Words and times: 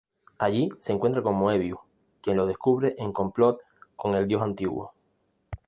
Allí 0.39 0.71
se 0.79 0.93
encuentra 0.93 1.21
con 1.21 1.35
Moebius, 1.35 1.77
quien 2.23 2.35
lo 2.35 2.47
descubre 2.47 2.95
en 2.97 3.11
complot 3.13 3.61
con 3.95 4.15
el 4.15 4.27
Dios 4.27 4.41
Antiguo. 4.41 4.95